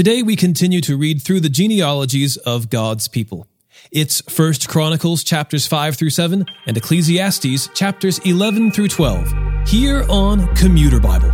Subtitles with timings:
[0.00, 3.46] Today we continue to read through the genealogies of God's people.
[3.92, 9.30] It's 1 Chronicles chapters 5 through 7 and Ecclesiastes chapters 11 through 12
[9.68, 11.30] here on Commuter Bible.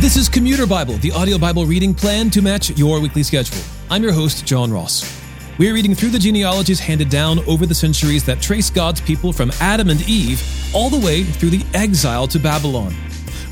[0.00, 3.62] This is Commuter Bible, the audio Bible reading plan to match your weekly schedule.
[3.88, 5.22] I'm your host, John Ross.
[5.58, 9.52] We're reading through the genealogies handed down over the centuries that trace God's people from
[9.60, 10.42] Adam and Eve
[10.74, 12.92] all the way through the exile to Babylon.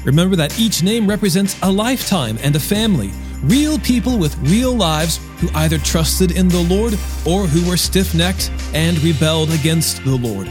[0.04, 3.10] Remember that each name represents a lifetime and a family,
[3.42, 6.94] real people with real lives who either trusted in the Lord
[7.26, 10.48] or who were stiff necked and rebelled against the Lord.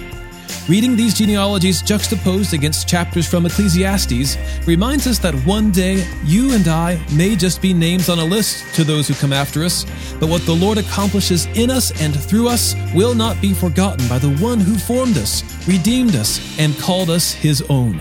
[0.69, 6.65] Reading these genealogies juxtaposed against chapters from Ecclesiastes reminds us that one day you and
[6.69, 9.85] I may just be names on a list to those who come after us,
[10.21, 14.19] but what the Lord accomplishes in us and through us will not be forgotten by
[14.19, 17.99] the one who formed us, redeemed us, and called us his own.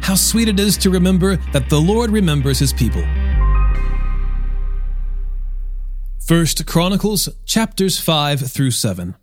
[0.00, 3.04] How sweet it is to remember that the Lord remembers his people.
[6.26, 9.16] First Chronicles chapters 5 through 7.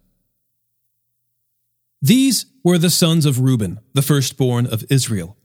[2.01, 5.37] These were the sons of Reuben, the firstborn of Israel.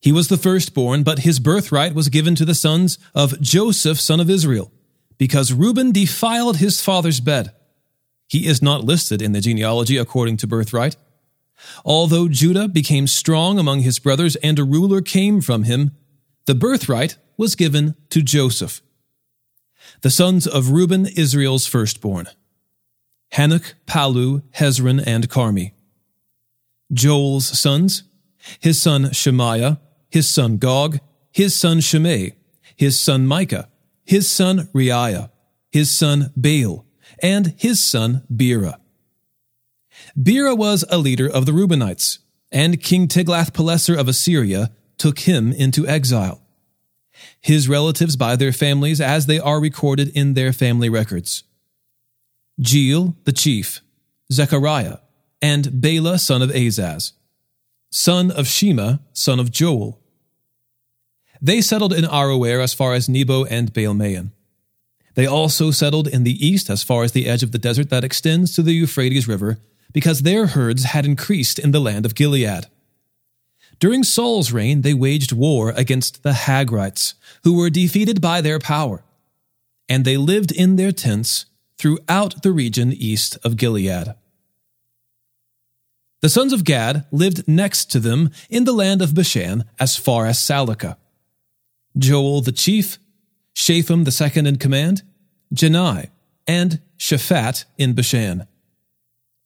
[0.00, 4.20] He was the firstborn, but his birthright was given to the sons of Joseph, son
[4.20, 4.70] of Israel,
[5.18, 7.52] because Reuben defiled his father's bed.
[8.28, 10.96] He is not listed in the genealogy according to birthright.
[11.84, 15.92] Although Judah became strong among his brothers and a ruler came from him,
[16.46, 18.82] the birthright was given to Joseph.
[20.02, 22.28] The sons of Reuben, Israel's firstborn.
[23.32, 25.72] Hanoch, Palu, Hezron, and Carmi.
[26.92, 28.04] Joel's sons,
[28.60, 29.80] his son Shemaiah,
[30.10, 31.00] his son Gog,
[31.32, 32.36] his son Shimei,
[32.76, 33.68] his son Micah,
[34.04, 35.30] his son Reaiah,
[35.72, 36.86] his son Baal,
[37.20, 38.78] and his son Beerah.
[40.18, 42.18] Beerah was a leader of the Reubenites,
[42.52, 46.40] and King Tiglath-Pileser of Assyria took him into exile.
[47.40, 51.44] His relatives by their families as they are recorded in their family records.
[52.60, 53.80] Jeiel, the chief,
[54.32, 54.98] Zechariah,
[55.42, 57.12] and Bela, son of Azaz,
[57.90, 60.00] son of Shema, son of Joel.
[61.42, 64.32] They settled in Aroer as far as Nebo and Baal-Maon.
[65.14, 68.04] They also settled in the east as far as the edge of the desert that
[68.04, 69.58] extends to the Euphrates River
[69.94, 72.66] because their herds had increased in the land of Gilead.
[73.78, 79.02] During Saul's reign, they waged war against the Hagrites, who were defeated by their power,
[79.88, 81.46] and they lived in their tents
[81.78, 84.14] throughout the region east of Gilead.
[86.22, 90.26] The sons of Gad lived next to them in the land of Bashan as far
[90.26, 90.96] as Salecah.
[91.96, 92.98] Joel the chief,
[93.54, 95.02] Shapham the second in command,
[95.54, 96.08] Janai,
[96.48, 98.46] and Shaphat in Bashan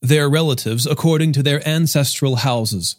[0.00, 2.97] their relatives according to their ancestral houses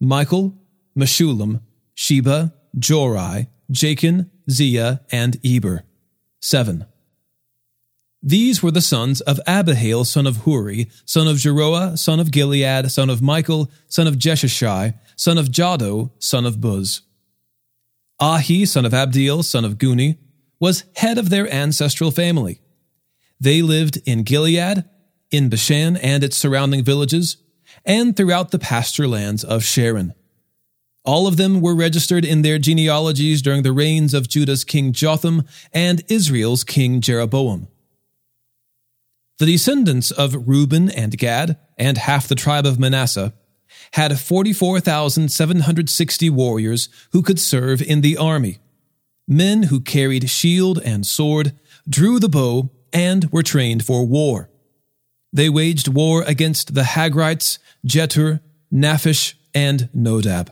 [0.00, 0.58] Michael,
[0.96, 1.60] Meshullam,
[1.94, 5.84] Sheba, Jorai, Jachin, Zia, and Eber.
[6.40, 6.86] 7.
[8.22, 12.90] These were the sons of Abihail, son of Huri, son of Jeroah, son of Gilead,
[12.90, 17.02] son of Michael, son of Jeshashai, son of Jahdo, son of Buz.
[18.20, 20.18] Ahi, son of Abdiel, son of Guni,
[20.60, 22.60] was head of their ancestral family.
[23.40, 24.84] They lived in Gilead
[25.32, 27.38] in Bashan and its surrounding villages,
[27.84, 30.14] and throughout the pasture lands of Sharon.
[31.04, 35.42] All of them were registered in their genealogies during the reigns of Judah's king Jotham
[35.72, 37.66] and Israel's king Jeroboam.
[39.38, 43.34] The descendants of Reuben and Gad, and half the tribe of Manasseh,
[43.94, 48.60] had 44,760 warriors who could serve in the army,
[49.26, 54.51] men who carried shield and sword, drew the bow, and were trained for war.
[55.32, 58.40] They waged war against the Hagrites, Jetur,
[58.72, 60.50] Naphish, and Nodab.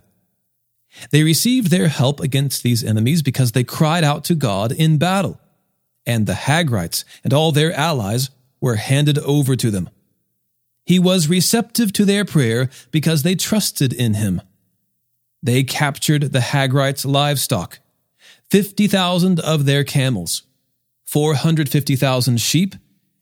[1.10, 5.40] They received their help against these enemies because they cried out to God in battle,
[6.06, 8.30] and the Hagrites and all their allies
[8.60, 9.88] were handed over to them.
[10.84, 14.42] He was receptive to their prayer because they trusted in him.
[15.42, 17.78] They captured the Hagrites' livestock,
[18.50, 20.42] 50,000 of their camels,
[21.06, 22.74] 450,000 sheep,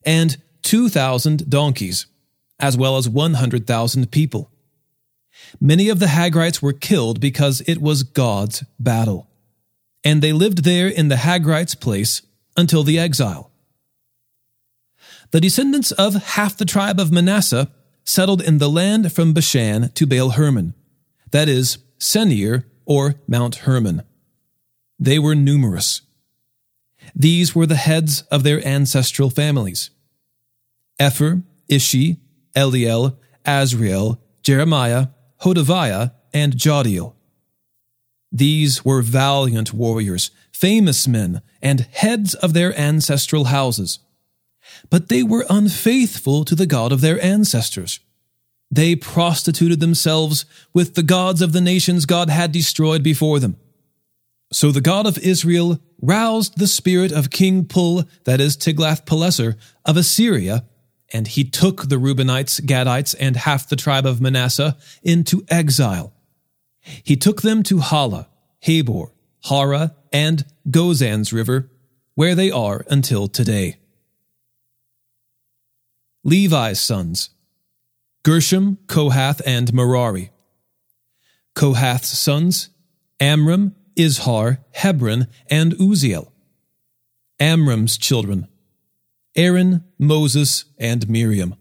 [0.04, 2.06] and 2,000 donkeys,
[2.58, 4.50] as well as 100,000 people.
[5.60, 9.28] Many of the Hagrites were killed because it was God's battle,
[10.04, 12.22] and they lived there in the Hagrites' place
[12.56, 13.50] until the exile.
[15.30, 17.70] The descendants of half the tribe of Manasseh
[18.04, 20.74] settled in the land from Bashan to Baal Hermon,
[21.30, 24.02] that is, Senir or Mount Hermon.
[24.98, 26.00] They were numerous.
[27.14, 29.90] These were the heads of their ancestral families.
[30.98, 32.18] Epher, Ishi,
[32.54, 35.08] Eliel, Azriel, Jeremiah,
[35.42, 37.14] Hodaviah, and Jahdiel.
[38.30, 44.00] These were valiant warriors, famous men, and heads of their ancestral houses.
[44.90, 48.00] But they were unfaithful to the God of their ancestors.
[48.70, 53.56] They prostituted themselves with the gods of the nations God had destroyed before them.
[54.52, 59.96] So the God of Israel roused the spirit of King Pul, that is Tiglath-Pileser, of
[59.96, 60.64] Assyria,
[61.12, 66.12] and he took the Reubenites, Gadites, and half the tribe of Manasseh into exile.
[66.80, 68.28] He took them to Halah,
[68.64, 69.10] Habor,
[69.44, 71.70] Hara, and Gozan's river,
[72.14, 73.78] where they are until today.
[76.24, 77.30] Levi's sons
[78.24, 80.30] Gershom, Kohath, and Merari.
[81.54, 82.70] Kohath's sons
[83.20, 86.30] Amram, Izhar, Hebron, and Uzziel.
[87.40, 88.48] Amram's children
[89.36, 91.54] Aaron, Moses, and Miriam.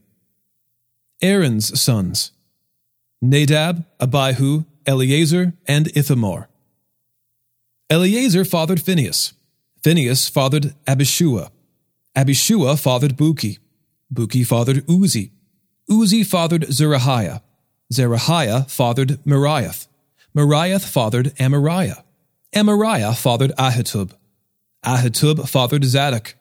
[1.22, 2.32] Aaron's sons
[3.22, 6.50] Nadab, Abihu, Eleazar, and Ithamar.
[7.90, 9.34] Eleazar fathered Phinehas.
[9.84, 11.50] Phinehas fathered Abishua.
[12.16, 13.60] Abishua fathered Buki.
[14.14, 15.32] Buki fathered Uzzi.
[15.90, 17.42] Uzzi fathered Zerahiah.
[17.94, 19.88] Zerahiah fathered Meraioth.
[20.36, 22.04] Meraioth fathered Amariah.
[22.54, 24.12] Amariah fathered Ahitub.
[24.86, 26.36] Ahitub fathered Zadok.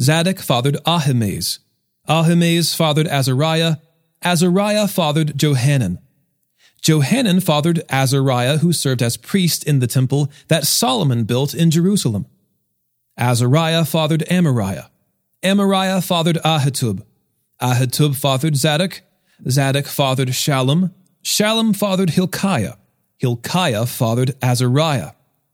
[0.00, 1.58] Zadok fathered Ahimaaz.
[2.08, 3.76] Ahimaaz fathered Azariah.
[4.22, 5.98] Azariah fathered Johanan.
[6.82, 12.26] Johanan fathered Azariah, who served as priest in the temple that Solomon built in Jerusalem.
[13.18, 14.88] Azariah fathered Amariah.
[15.42, 17.02] Amariah fathered Ahitub.
[17.60, 19.02] Ahitub fathered Zadok.
[19.48, 20.92] Zadok fathered Shallum.
[21.24, 22.74] Shallum fathered Hilkiah.
[23.18, 25.12] Hilkiah fathered Azariah.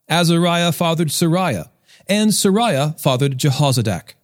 [0.09, 1.71] Azariah fathered Seraiah.
[2.09, 4.15] And Seraiah fathered Jehozadak.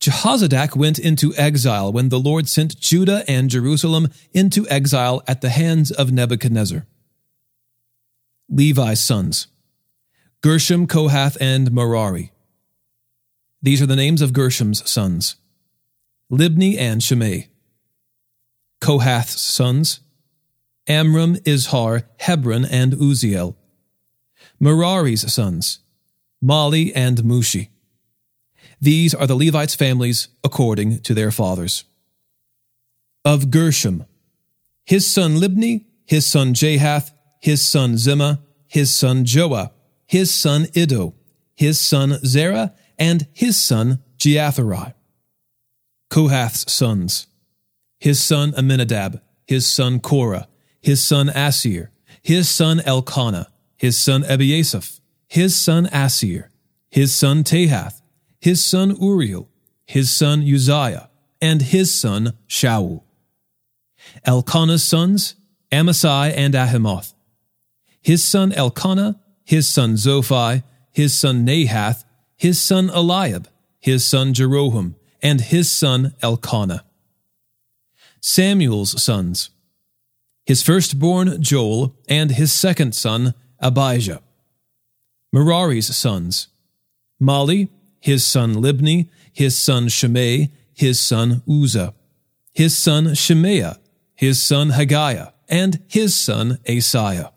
[0.00, 5.50] Jehozadak went into exile when the Lord sent Judah and Jerusalem into exile at the
[5.50, 6.86] hands of Nebuchadnezzar.
[8.48, 9.48] Levi's sons
[10.40, 12.30] Gershom, Kohath, and Merari.
[13.60, 15.36] These are the names of Gershom's sons
[16.30, 17.48] Libni and Shimei.
[18.80, 20.00] Kohath's sons
[20.86, 23.56] Amram, Izhar, Hebron, and Uzziel.
[24.60, 25.80] Merari's sons
[26.42, 27.68] Mahli and Mushi.
[28.80, 31.84] These are the Levites' families according to their fathers.
[33.24, 34.06] Of Gershom,
[34.84, 39.72] his son Libni, his son Jahath, his son Zimmah, his son Joah,
[40.06, 41.14] his son Iddo,
[41.54, 44.94] his son Zerah, and his son Jeatherai.
[46.10, 47.26] Kohath's sons,
[47.98, 50.48] his son Amminadab, his son Korah,
[50.80, 51.90] his son Assir,
[52.22, 56.50] his son Elkanah, his son Ebiasaph, his son Assir,
[56.90, 58.00] his son Tahath,
[58.40, 59.48] his son Uriel,
[59.86, 61.08] his son Uzziah,
[61.40, 63.02] and his son Shaul.
[64.24, 65.34] Elkanah's sons,
[65.70, 67.14] Amasai and Ahimoth.
[68.00, 70.62] His son Elkanah, his son Zophai,
[70.92, 72.04] his son Nahath,
[72.36, 73.48] his son Eliab,
[73.80, 76.84] his son Jeroham, and his son Elkanah.
[78.20, 79.50] Samuel's sons,
[80.44, 84.22] his firstborn Joel, and his second son Abijah.
[85.34, 86.48] Merari's sons,
[87.22, 87.68] Mahli,
[88.00, 91.94] his son Libni, his son Shimei, his son Uzzah,
[92.52, 93.78] his son Shemaiah,
[94.14, 97.32] his son Haggiah, and his son Asaiah.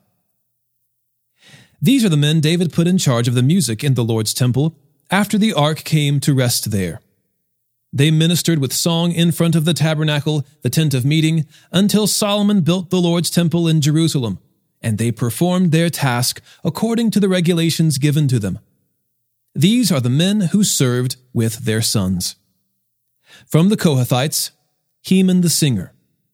[1.81, 4.75] These are the men David put in charge of the music in the Lord's temple
[5.10, 7.01] after the ark came to rest there.
[7.91, 12.62] They ministered with song in front of the tabernacle, the tent of meeting, until Solomon
[12.62, 14.39] built the Lord's temple in Jerusalem,
[14.82, 18.60] and they performed their task according to the regulations given to them.
[19.53, 22.36] These are the men who served with their sons.
[23.48, 24.51] From the Kohathites,
[25.01, 25.93] Heman the singer,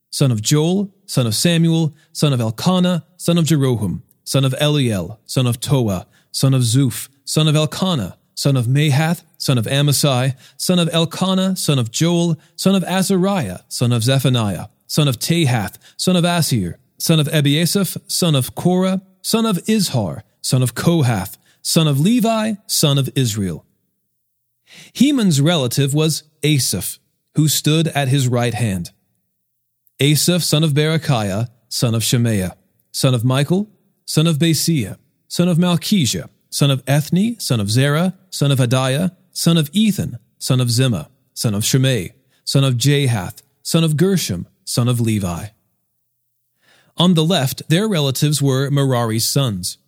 [0.09, 5.17] son of Joel, son of Samuel, son of Elkanah, son of Jeroham, son of Eliel,
[5.25, 10.35] son of Toah, son of Zuph, son of Elkanah, son of Mahath, son of Amasai,
[10.57, 15.77] son of Elkanah, son of Joel, son of Azariah, son of Zephaniah, son of Tahath,
[15.97, 21.37] son of Assir, son of Ebiasaph, son of Korah, son of Izhar, son of Kohath,
[21.67, 23.65] son of Levi, son of Israel.
[24.93, 26.97] Heman's relative was Asaph,
[27.35, 28.91] who stood at his right hand.
[29.99, 32.55] Asaph, son of Berechiah, son of Shemaiah,
[32.93, 33.69] son of Michael,
[34.05, 34.97] son of Baaseiah,
[35.27, 40.19] son of Malchijah, son of Ethni, son of Zerah, son of Adaiah, son of Ethan,
[40.39, 42.13] son of Zimmah, son of Shimei,
[42.45, 45.47] son of Jahath, son of Gershom, son of Levi.
[46.95, 49.79] On the left, their relatives were Merari's sons.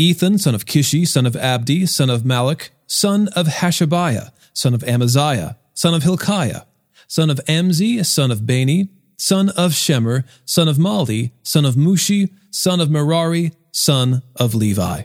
[0.00, 4.84] Ethan, son of Kishi, son of Abdi, son of Malluch, son of Hashabiah, son of
[4.84, 6.62] Amaziah, son of Hilkiah,
[7.08, 12.32] son of Amzi, son of Bani, son of Shemer, son of Mahli, son of Mushi,
[12.52, 15.02] son of Merari, son of Levi.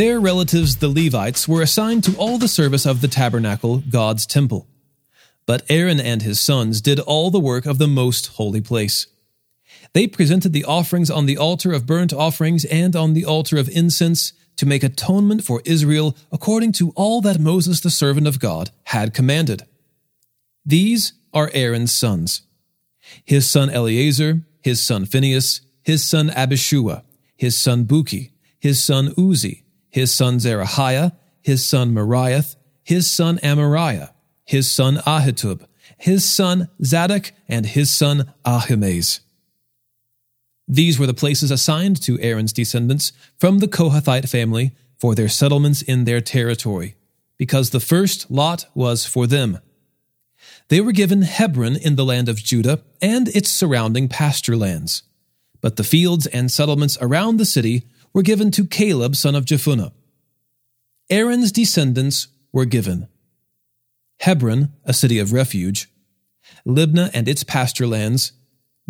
[0.00, 4.66] Their relatives, the Levites, were assigned to all the service of the tabernacle, God's temple.
[5.44, 9.08] But Aaron and his sons did all the work of the most holy place.
[9.92, 13.68] They presented the offerings on the altar of burnt offerings and on the altar of
[13.68, 18.70] incense to make atonement for Israel according to all that Moses, the servant of God,
[18.84, 19.66] had commanded.
[20.64, 22.40] These are Aaron's sons
[23.26, 27.02] his son Eleazar, his son Phinehas, his son Abishua,
[27.36, 34.10] his son Buki, his son Uzzi, his son Zerahiah, his son Meraioth, his son Amariah,
[34.44, 35.66] his son Ahitub,
[35.98, 39.20] his son Zadok, and his son Ahimaaz.
[40.66, 45.82] These were the places assigned to Aaron's descendants from the Kohathite family for their settlements
[45.82, 46.94] in their territory,
[47.36, 49.58] because the first lot was for them.
[50.68, 55.02] They were given Hebron in the land of Judah and its surrounding pasture lands.
[55.60, 59.92] But the fields and settlements around the city were given to Caleb son of Jephunneh.
[61.08, 63.08] Aaron's descendants were given.
[64.20, 65.88] Hebron, a city of refuge,
[66.66, 68.32] Libnah and its pasture lands,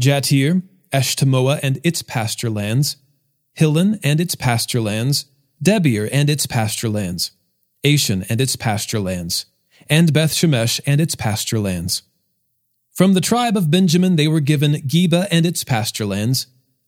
[0.01, 0.63] Jattir,
[0.93, 2.97] Eshtemoa and its pasture lands,
[3.59, 5.27] Hilen and its pasture lands,
[5.63, 7.33] Debir and its pasture lands,
[7.85, 9.47] Ashan and its pasture lands,
[9.89, 12.03] and Beth Shemesh and its pasture lands.
[12.91, 16.47] From the tribe of Benjamin they were given Geba and its pasture lands,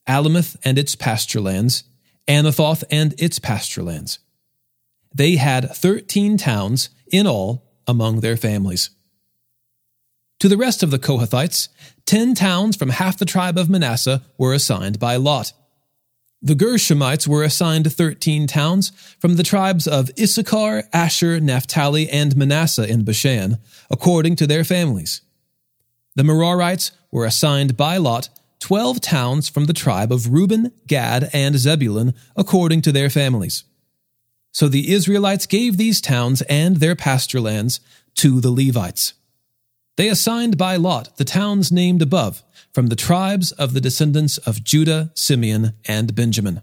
[0.09, 1.85] Alemeth and its pasture lands,
[2.29, 4.19] Anathoth and its pasture lands.
[5.15, 8.91] They had thirteen towns in all among their families.
[10.41, 11.69] To the rest of the Kohathites,
[12.07, 15.53] ten towns from half the tribe of Manasseh were assigned by Lot.
[16.41, 22.89] The Gershomites were assigned thirteen towns from the tribes of Issachar, Asher, Naphtali, and Manasseh
[22.89, 23.59] in Bashan,
[23.91, 25.21] according to their families.
[26.17, 28.29] The Merarites were assigned by Lot
[28.63, 33.65] twelve towns from the tribe of Reuben, Gad, and Zebulun, according to their families.
[34.53, 37.81] So the Israelites gave these towns and their pasture lands
[38.15, 39.15] to the Levites.
[39.97, 44.63] They assigned by lot the towns named above from the tribes of the descendants of
[44.63, 46.61] Judah, Simeon, and Benjamin.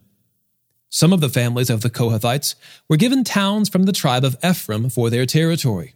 [0.89, 2.56] Some of the families of the Kohathites
[2.88, 5.96] were given towns from the tribe of Ephraim for their territory.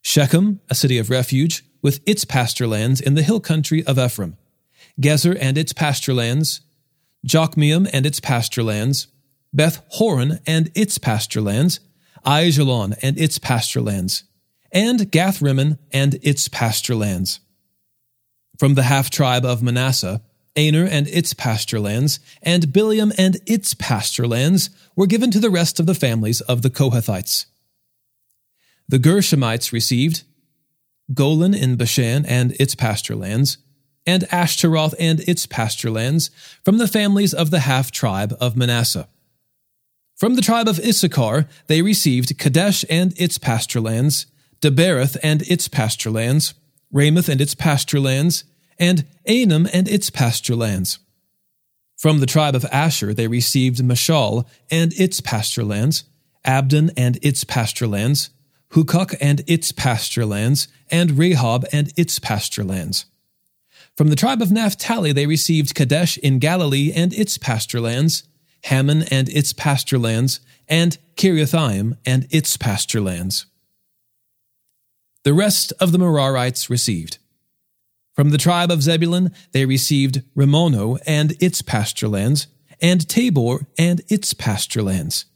[0.00, 4.38] Shechem, a city of refuge, with its pasture lands in the hill country of Ephraim,
[5.00, 6.60] Gezer and its pasture lands,
[7.26, 9.08] Jokmeam and its pasture lands,
[9.52, 11.80] Beth Horon and its pasture lands,
[12.24, 14.24] Aijalon and its pasture lands,
[14.70, 17.40] and Gathrimmon and its pasture lands.
[18.58, 20.22] From the half tribe of Manasseh,
[20.56, 25.50] Aner and its pasture lands, and Bileam and its pasture lands were given to the
[25.50, 27.46] rest of the families of the Kohathites.
[28.88, 30.24] The Gershomites received
[31.14, 33.58] Golan in Bashan and its pasture lands,
[34.06, 36.30] and Ashtaroth and its pasture lands
[36.64, 39.08] from the families of the half tribe of Manasseh.
[40.16, 44.26] From the tribe of Issachar, they received Kadesh and its pasture lands,
[44.64, 46.54] and its pasture lands,
[46.92, 48.44] Ramoth and its pasture lands,
[48.78, 50.98] and Anem and its pasture lands.
[51.96, 56.04] From the tribe of Asher they received Mashal and its pasture lands,
[56.44, 58.30] Abdon and its pasture lands,
[59.20, 63.06] and its pasture lands, and Rehob and its pasture lands.
[63.96, 68.24] From the tribe of Naphtali they received Kadesh in Galilee and its pasture lands,
[68.64, 73.46] Hammon and its pasture lands, and Kiriathaim and its pasture lands.
[75.24, 77.18] The rest of the Merarites received.
[78.14, 82.46] From the tribe of Zebulun, they received Rimono and its pasture lands,
[82.80, 85.26] and Tabor and its pasture lands.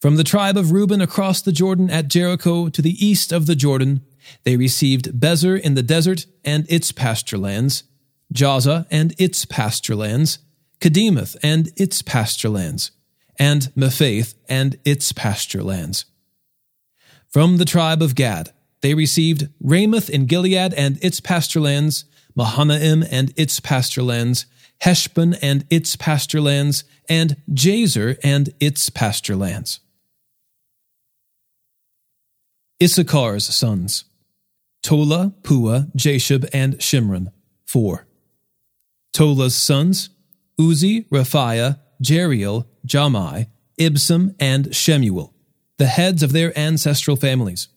[0.00, 3.56] From the tribe of Reuben across the Jordan at Jericho to the east of the
[3.56, 4.02] Jordan,
[4.44, 7.84] they received Bezer in the desert and its pasture lands,
[8.32, 10.38] Jahzah and its pasture lands,
[10.80, 12.90] Kedemoth and its pasture lands,
[13.38, 16.04] and Mephath and its pasture lands.
[17.28, 22.04] From the tribe of Gad, they received Ramoth in Gilead and its pasture lands,
[22.36, 24.46] Mahanaim and its pasture lands,
[24.80, 29.80] Heshbon and its pasture lands, and Jazer and its pasture lands.
[32.80, 34.04] Issachar's sons
[34.84, 37.32] Tola, Puah, Jashub, and Shimron,
[37.64, 38.06] four.
[39.12, 40.10] Tola's sons
[40.60, 43.48] Uzzi, Rephaiah, Jeriel, Jahmai,
[43.80, 45.34] Ibsam, and Shemuel,
[45.78, 47.68] the heads of their ancestral families.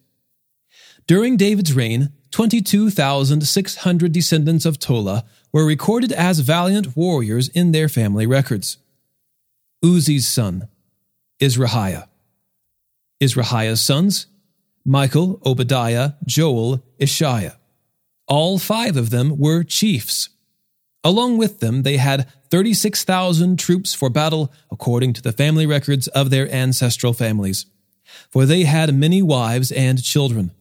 [1.07, 5.23] During David's reign, 22,600 descendants of Tola
[5.53, 8.77] were recorded as valiant warriors in their family records.
[9.83, 10.67] Uzzi's son,
[11.39, 12.09] Izrahiah.
[13.19, 14.27] Izrahiah's sons,
[14.87, 17.57] Michael, Obadiah, Joel, Isshiah.
[18.25, 20.29] All five of them were chiefs.
[21.03, 26.29] Along with them, they had 36,000 troops for battle, according to the family records of
[26.29, 27.65] their ancestral families.
[28.31, 30.51] For they had many wives and children.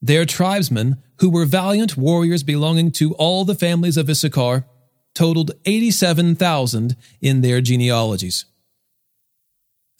[0.00, 4.64] Their tribesmen, who were valiant warriors belonging to all the families of Issachar,
[5.14, 8.46] totaled 87,000 in their genealogies.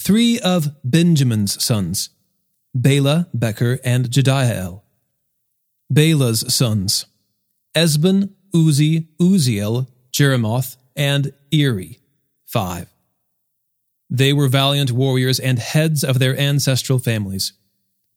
[0.01, 2.09] Three of Benjamin's sons,
[2.75, 4.83] Bela, Becher, and Jediael.
[5.93, 7.07] Bela's sons,
[7.77, 12.01] Ezbon, Uzzi, Uzziel, Jeremoth, and Eri.
[12.47, 12.89] 5.
[14.11, 17.55] They were valiant warriors and heads of their ancestral families.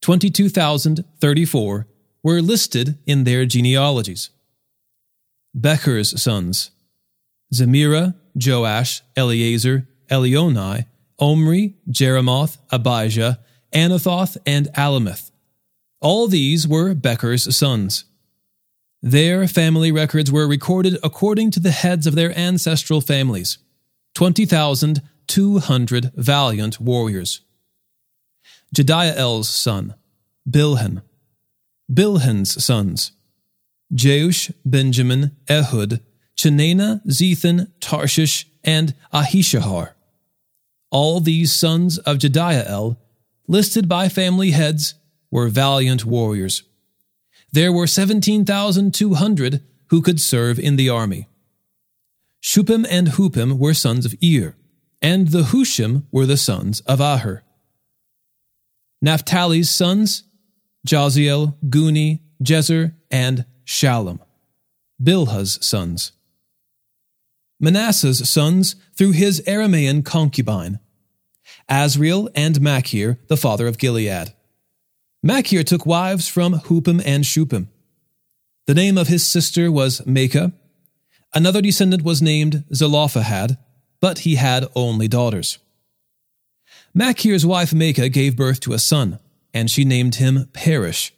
[0.01, 1.88] 22,034
[2.21, 4.29] were listed in their genealogies.
[5.53, 6.71] Becher's sons
[7.53, 10.85] Zemirah, Joash, Eleazar, Elionai,
[11.17, 13.39] Omri, Jeremoth, Abijah,
[13.75, 15.29] Anathoth, and Alemeth.
[16.01, 18.05] All these were Becher's sons.
[19.01, 23.60] Their family records were recorded according to the heads of their ancestral families
[24.15, 27.41] 20,200 valiant warriors.
[28.75, 29.94] Jediael's son,
[30.50, 31.03] Bilhan.
[31.91, 33.12] Bilhan's sons,
[33.94, 36.01] Jeush, Benjamin, Ehud,
[36.36, 39.91] Chenaanah, Zethan, Tarshish, and Ahishahar.
[40.89, 42.97] All these sons of Jediael,
[43.47, 44.95] listed by family heads,
[45.31, 46.63] were valiant warriors
[47.55, 51.29] there were 17,200 who could serve in the army.
[52.43, 54.58] Shuppim and Huppim were sons of Ir,
[55.01, 57.43] and the Hushim were the sons of Aher.
[59.03, 60.23] Naphtali's sons,
[60.86, 64.19] Jahziel, Guni, Jezer, and Shallum.
[65.01, 66.12] Bilhah's sons.
[67.62, 70.79] Manasseh's sons through his Aramean concubine,
[71.69, 74.34] Asriel and Machir, the father of Gilead.
[75.23, 77.67] Machir took wives from Huppim and Shuppim.
[78.67, 80.54] The name of his sister was Maachah.
[81.34, 83.58] Another descendant was named Zelophehad,
[83.99, 85.58] but he had only daughters.
[86.93, 89.19] Machir's wife Maachah gave birth to a son,
[89.54, 91.12] and she named him Peresh.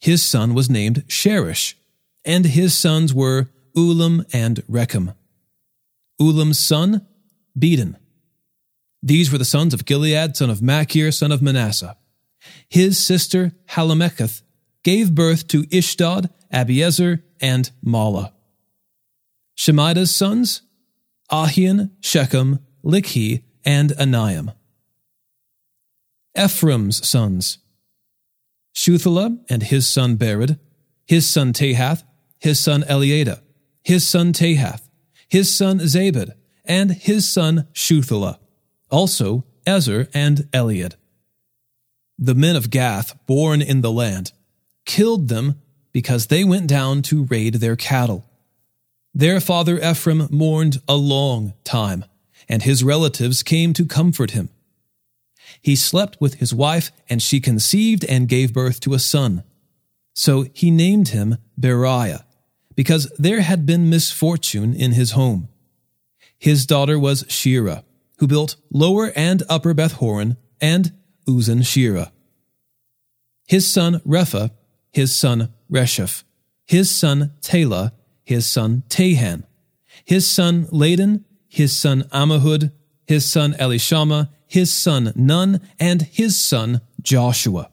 [0.00, 1.74] His son was named Sheresh,
[2.24, 5.14] and his sons were Ulam and Rechem.
[6.20, 7.06] Ulam's son,
[7.58, 7.96] Bedan.
[9.02, 11.96] These were the sons of Gilead, son of Machir, son of Manasseh.
[12.68, 14.42] His sister Halemeketh
[14.82, 18.32] gave birth to Ishdod, Abiezer, and Mahlah.
[19.56, 20.62] Shemidah's sons,
[21.30, 24.54] Ahian, Shechem, Likhi, and Aniam.
[26.38, 27.58] Ephraim's sons,
[28.74, 30.58] Shuthelah and his son Bered,
[31.06, 32.04] his son Tahath,
[32.38, 33.42] his son Eliada,
[33.82, 34.88] his son Tahath,
[35.28, 36.32] his son Zabed,
[36.64, 38.38] and his son Shuthelah,
[38.90, 40.96] also Ezer and Eliad
[42.20, 44.32] the men of Gath, born in the land,
[44.84, 48.26] killed them because they went down to raid their cattle.
[49.14, 52.04] Their father Ephraim mourned a long time,
[52.48, 54.50] and his relatives came to comfort him.
[55.62, 59.42] He slept with his wife, and she conceived and gave birth to a son.
[60.12, 62.24] So he named him Beriah,
[62.76, 65.48] because there had been misfortune in his home.
[66.38, 67.82] His daughter was Sheerah,
[68.20, 70.92] who built Lower and Upper Bethhoron and
[71.26, 72.12] Uzan Shira.
[73.48, 74.50] His son Repha,
[74.92, 76.22] his son Resheph,
[76.66, 79.44] his son Tela, his son Tahan,
[80.04, 82.72] his son Ladan, his son Ammihud,
[83.06, 87.70] his son Elishama, his son Nun, and his son Joshua.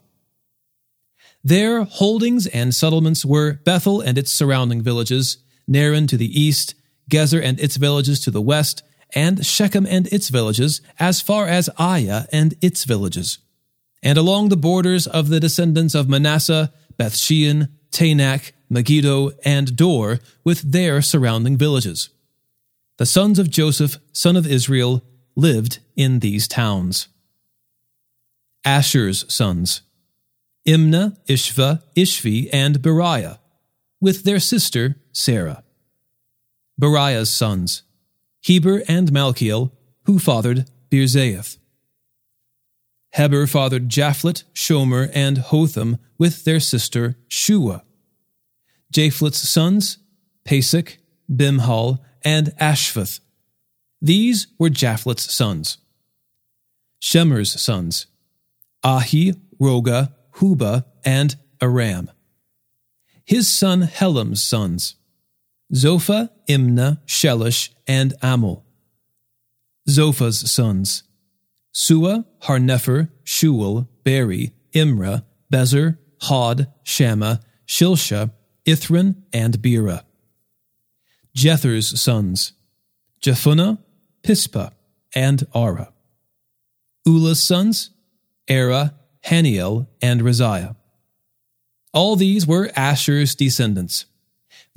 [1.43, 6.73] Their holdings and settlements were Bethel and its surrounding villages, Naaran to the east,
[7.11, 11.69] Gezer and its villages to the west, and Shechem and its villages, as far as
[11.77, 13.39] Ayyah and its villages
[14.03, 20.71] and along the borders of the descendants of Manasseh, Bethshean, Taanach, Megiddo, and Dor, with
[20.71, 22.09] their surrounding villages.
[22.97, 25.03] The sons of Joseph, son of Israel,
[25.35, 27.07] lived in these towns.
[28.65, 29.81] Asher's sons
[30.67, 33.39] Imnah, Ishva, Ishvi, and Beriah,
[34.01, 35.63] with their sister Serah.
[36.79, 37.83] Beriah's sons
[38.41, 39.71] Heber and Malchiel,
[40.03, 41.57] who fathered Birzaith.
[43.11, 47.83] Heber fathered Japhlet, Shomer, and Hotham with their sister Shua.
[48.93, 49.97] Japhlet's sons,
[50.45, 50.97] Pasach,
[51.29, 53.19] Bimhal, and Ashvath.
[54.01, 55.77] These were Japhlet's sons.
[57.01, 58.07] Shemer's sons,
[58.83, 62.11] Ahi, Rohgah, Hubbah, and Aram.
[63.25, 64.95] His son Helam's sons,
[65.73, 68.65] Zophah, Imnah, Shelish, and Amal.
[69.89, 71.03] Zophah's sons,
[71.71, 78.31] Sua, Harnepher, Shual, Beri, Imra, Bezer, Hod, Shammah, Shilsha,
[78.65, 80.05] Ithran, and Bera.
[81.35, 82.53] Jether's sons,
[83.21, 83.77] Jephunneh,
[84.23, 84.71] Pispa,
[85.13, 85.93] and Ara.
[87.07, 87.91] Ulah's sons,
[88.49, 88.93] Arah,
[89.25, 90.75] Hanniel, and Raziah.
[91.93, 94.05] All these were Asher's descendants.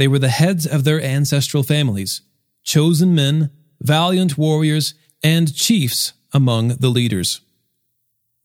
[0.01, 2.23] They were the heads of their ancestral families,
[2.65, 3.51] chosen men,
[3.83, 7.43] valiant warriors, and chiefs among the leaders.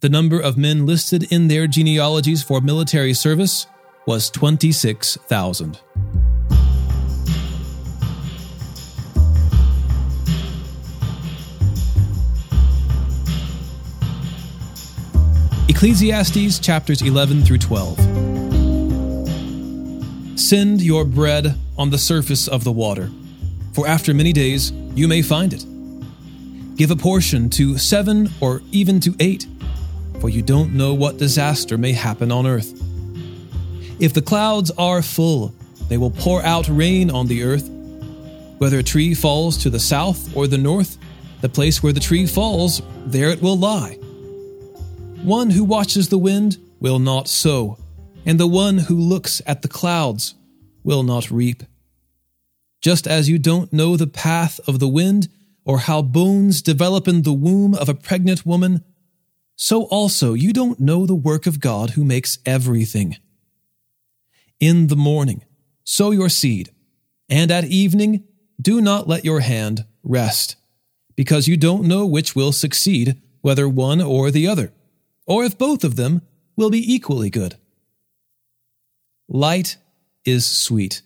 [0.02, 3.68] The number of men listed in their genealogies for military service
[4.06, 5.80] was 26,000.
[15.70, 18.35] Ecclesiastes chapters 11 through 12.
[20.36, 23.10] Send your bread on the surface of the water,
[23.72, 25.66] for after many days you may find it.
[26.76, 29.48] Give a portion to seven or even to eight,
[30.20, 32.74] for you don't know what disaster may happen on earth.
[34.02, 35.54] If the clouds are full,
[35.88, 37.70] they will pour out rain on the earth.
[38.58, 40.98] Whether a tree falls to the south or the north,
[41.40, 43.94] the place where the tree falls, there it will lie.
[45.24, 47.78] One who watches the wind will not sow,
[48.26, 50.36] and the one who looks at the clouds
[50.84, 51.64] will not reap.
[52.82, 55.28] Just as you don't know the path of the wind,
[55.64, 58.84] or how bones develop in the womb of a pregnant woman,
[59.56, 63.18] so also you don't know the work of God who makes everything.
[64.60, 65.44] In the morning,
[65.84, 66.72] sow your seed,
[67.30, 68.26] and at evening,
[68.62, 70.56] do not let your hand rest,
[71.16, 74.72] because you don't know which will succeed, whether one or the other
[75.26, 76.22] or if both of them
[76.56, 77.58] will be equally good.
[79.28, 79.78] Light
[80.24, 81.02] is sweet,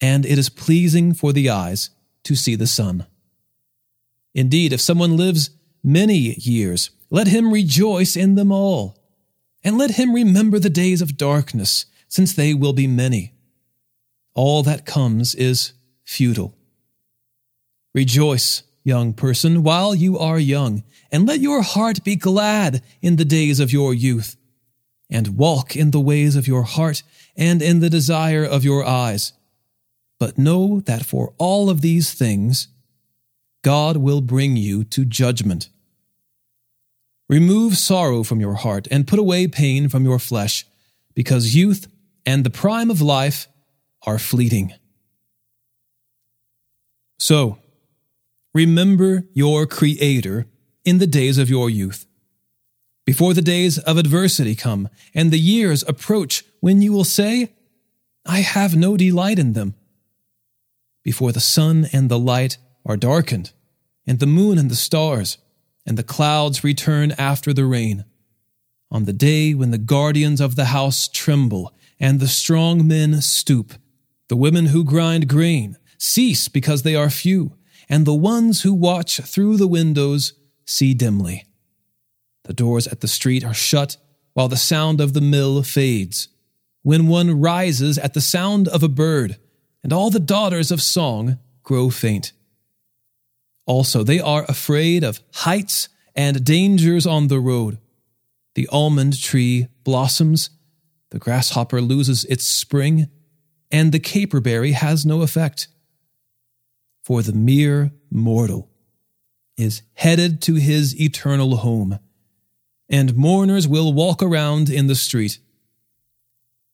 [0.00, 1.90] and it is pleasing for the eyes
[2.24, 3.06] to see the sun.
[4.34, 5.50] Indeed, if someone lives
[5.82, 8.98] many years, let him rejoice in them all,
[9.62, 13.34] and let him remember the days of darkness, since they will be many.
[14.34, 15.72] All that comes is
[16.04, 16.56] futile.
[17.94, 23.24] Rejoice young person, while you are young, and let your heart be glad in the
[23.24, 24.36] days of your youth,
[25.12, 27.04] and walk in the ways of your heart
[27.36, 29.32] and in the desire of your eyes.
[30.18, 32.68] But know that for all of these things,
[33.62, 35.68] God will bring you to judgment.
[37.28, 40.66] Remove sorrow from your heart and put away pain from your flesh,
[41.14, 41.86] because youth
[42.26, 43.46] and the prime of life
[44.04, 44.72] are fleeting.
[47.18, 47.58] So,
[48.54, 50.46] Remember your Creator
[50.84, 52.04] in the days of your youth.
[53.04, 57.52] Before the days of adversity come and the years approach when you will say,
[58.24, 59.74] I have no delight in them.
[61.02, 63.52] Before the sun and the light are darkened,
[64.06, 65.38] and the moon and the stars,
[65.84, 68.04] and the clouds return after the rain.
[68.90, 73.74] On the day when the guardians of the house tremble, and the strong men stoop,
[74.28, 77.56] the women who grind grain cease because they are few
[77.88, 80.32] and the ones who watch through the windows
[80.64, 81.44] see dimly.
[82.44, 83.96] The doors at the street are shut
[84.32, 86.28] while the sound of the mill fades.
[86.82, 89.38] When one rises at the sound of a bird,
[89.82, 92.32] and all the daughters of song grow faint.
[93.66, 97.78] Also, they are afraid of heights and dangers on the road.
[98.54, 100.50] The almond tree blossoms,
[101.10, 103.08] the grasshopper loses its spring,
[103.70, 105.68] and the caperberry has no effect
[107.02, 108.68] for the mere mortal
[109.56, 111.98] is headed to his eternal home,
[112.92, 115.38] and mourners will walk around in the street.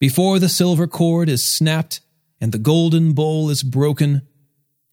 [0.01, 2.01] Before the silver cord is snapped,
[2.41, 4.23] and the golden bowl is broken,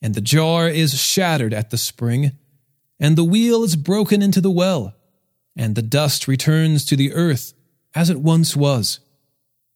[0.01, 2.33] and the jar is shattered at the spring,
[2.99, 4.95] and the wheel is broken into the well,
[5.55, 7.53] and the dust returns to the earth
[7.95, 8.99] as it once was,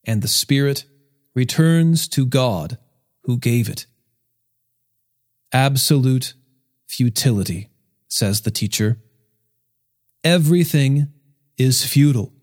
[0.04, 0.86] and the spirit
[1.34, 2.78] returns to God
[3.24, 3.86] who gave it.
[5.52, 6.34] Absolute
[6.86, 7.70] futility,
[8.08, 9.00] says the teacher.
[10.24, 11.08] Everything
[11.60, 12.34] is futile.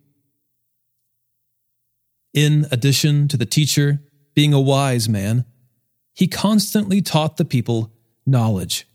[2.32, 4.02] In addition to the teacher
[4.34, 5.46] being a wise man,
[6.14, 7.92] he constantly taught the people
[8.26, 8.86] knowledge.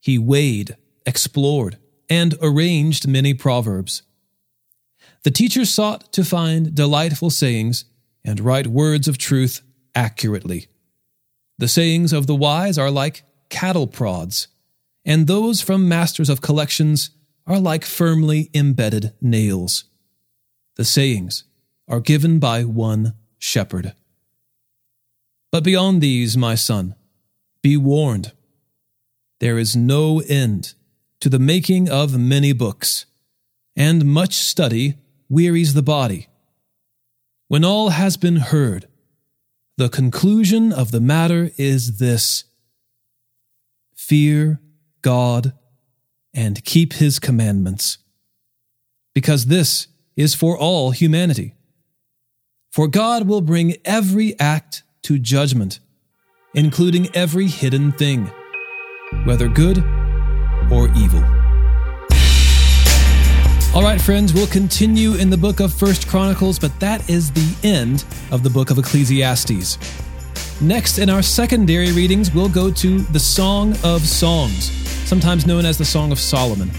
[0.00, 4.02] He weighed, explored, and arranged many proverbs.
[5.24, 7.84] The teacher sought to find delightful sayings
[8.24, 9.62] and write words of truth
[9.94, 10.68] accurately.
[11.58, 14.48] The sayings of the wise are like cattle prods,
[15.04, 17.10] and those from masters of collections
[17.46, 19.84] are like firmly embedded nails.
[20.76, 21.44] The sayings
[21.88, 23.94] are given by one shepherd.
[25.50, 26.94] But beyond these, my son,
[27.62, 28.32] be warned.
[29.40, 30.74] There is no end
[31.20, 33.06] to the making of many books,
[33.76, 34.96] and much study
[35.28, 36.28] wearies the body.
[37.48, 38.86] When all has been heard,
[39.76, 42.44] the conclusion of the matter is this
[43.94, 44.60] fear
[45.02, 45.52] God
[46.32, 47.98] and keep his commandments,
[49.14, 51.54] because this is for all humanity.
[52.70, 55.80] For God will bring every act to judgment,
[56.54, 58.30] including every hidden thing,
[59.24, 59.78] whether good
[60.70, 61.24] or evil.
[63.72, 67.68] All right, friends, we'll continue in the book of First Chronicles, but that is the
[67.68, 69.78] end of the book of Ecclesiastes.
[70.60, 74.70] Next, in our secondary readings, we'll go to the Song of Songs,
[75.10, 76.70] sometimes known as the Song of Solomon.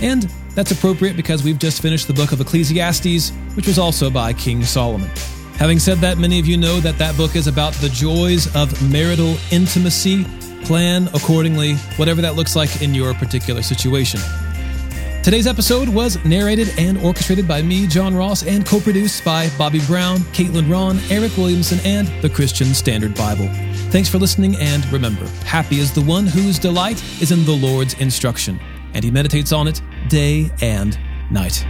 [0.00, 0.22] And
[0.54, 4.62] that's appropriate because we've just finished the book of Ecclesiastes, which was also by King
[4.62, 5.10] Solomon.
[5.56, 8.70] Having said that, many of you know that that book is about the joys of
[8.92, 10.24] marital intimacy.
[10.64, 14.20] Plan accordingly, whatever that looks like in your particular situation.
[15.22, 19.80] Today's episode was narrated and orchestrated by me, John Ross, and co produced by Bobby
[19.86, 23.46] Brown, Caitlin Ron, Eric Williamson, and the Christian Standard Bible.
[23.90, 27.92] Thanks for listening, and remember happy is the one whose delight is in the Lord's
[28.00, 28.58] instruction,
[28.94, 30.98] and he meditates on it day and
[31.30, 31.66] night.